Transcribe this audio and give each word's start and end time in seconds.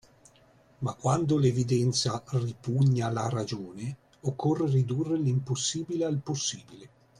Ma 0.79 0.93
quando 0.95 1.37
l'evidenza 1.37 2.23
ripugna 2.31 3.05
alla 3.05 3.29
ragione, 3.29 3.97
occorre 4.21 4.65
ridurre 4.67 5.15
l'impossibile 5.15 6.05
al 6.05 6.17
possibile. 6.23 6.89